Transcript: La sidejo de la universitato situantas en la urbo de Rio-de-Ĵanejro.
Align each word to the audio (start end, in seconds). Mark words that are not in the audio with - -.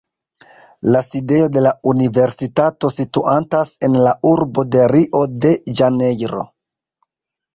La 0.93 1.01
sidejo 1.07 1.49
de 1.57 1.61
la 1.65 1.73
universitato 1.91 2.89
situantas 2.95 3.71
en 3.89 3.97
la 4.07 4.13
urbo 4.31 4.65
de 4.77 4.81
Rio-de-Ĵanejro. 4.93 6.43